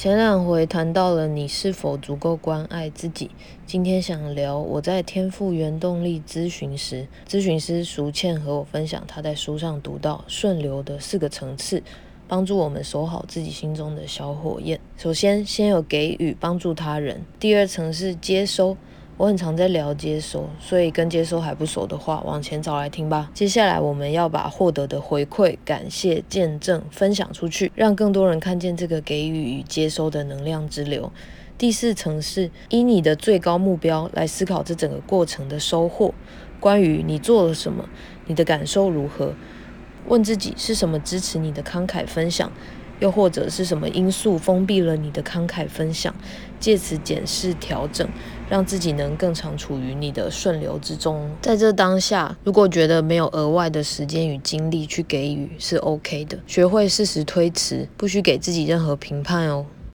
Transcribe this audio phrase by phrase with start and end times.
[0.00, 3.30] 前两回谈到了你是否足够关爱自己，
[3.66, 11.82] 今天想聊我在天赋原动力咨询时，咨询师苏倩和我分享她在书上读到顺流的四个层次，
[12.26, 14.80] 帮助我们守好自己心中的小火焰。
[14.96, 18.78] 首先，先有给予帮助他人，第二层是接收。
[19.20, 23.30] 我很常在聊接收，所以跟接收还不熟的话，往前找来听吧。
[23.34, 31.12] 接下来我们要把获得的回馈、感谢、见证分享出去，让更多人看见这个给予与接收的能量之流。
[31.58, 36.14] 第四层是以你的最高目标来思考这整个过程的收获，
[36.58, 37.86] 关于你做了什么，
[38.24, 39.34] 你的感受如何？
[40.06, 42.50] 问自己是什么支持你的慷慨分享。
[43.00, 46.14] 又或者是什么因素封闭了你的慷慨分享，
[46.58, 48.06] 借此检视调整，
[48.50, 51.30] 让自己能更常处于你的顺流之中。
[51.40, 56.38] 在这当下，如果觉得没有额外的时间与精力去给予，是 OK 的。
[56.48, 59.64] 学会适时推辞，不需给自己任何评判哦。